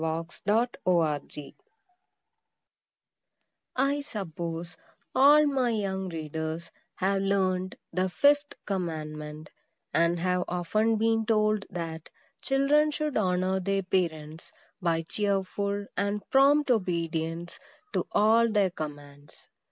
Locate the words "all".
5.13-5.45, 18.11-18.49